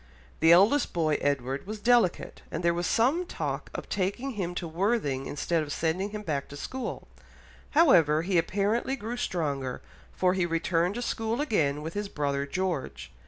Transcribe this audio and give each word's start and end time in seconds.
The 0.39 0.51
eldest 0.51 0.93
boy, 0.93 1.19
Edward, 1.21 1.67
was 1.67 1.79
delicate, 1.79 2.41
and 2.49 2.63
there 2.63 2.73
was 2.73 2.87
some 2.87 3.23
talk 3.27 3.69
of 3.75 3.87
taking 3.87 4.31
him 4.31 4.55
to 4.55 4.67
Worthing 4.67 5.27
instead 5.27 5.61
of 5.61 5.71
sending 5.71 6.09
him 6.09 6.23
back 6.23 6.47
to 6.47 6.57
school; 6.57 7.07
however, 7.77 8.23
he 8.23 8.39
apparently 8.39 8.95
grew 8.95 9.15
stronger, 9.15 9.79
for 10.11 10.33
he 10.33 10.47
returned 10.47 10.95
to 10.95 11.03
school 11.03 11.39
again 11.39 11.83
with 11.83 11.93
his 11.93 12.09
brother 12.09 12.47
George. 12.47 13.11